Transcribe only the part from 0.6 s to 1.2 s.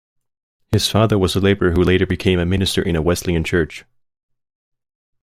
His father